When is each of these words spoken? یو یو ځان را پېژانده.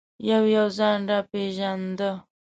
یو 0.29 0.43
یو 0.55 0.67
ځان 0.77 0.99
را 1.09 1.19
پېژانده. 1.29 2.11